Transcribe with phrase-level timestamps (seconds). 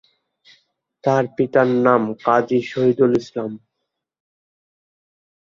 [1.03, 3.51] তার পিতার নাম কাজী শহীদুল ইসলাম।